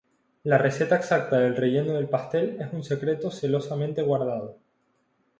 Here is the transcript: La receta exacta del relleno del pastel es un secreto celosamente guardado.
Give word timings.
La 0.51 0.57
receta 0.59 0.95
exacta 1.01 1.37
del 1.41 1.55
relleno 1.57 1.93
del 1.93 2.09
pastel 2.09 2.59
es 2.59 2.73
un 2.73 2.83
secreto 2.83 3.29
celosamente 3.29 4.01
guardado. 4.01 4.57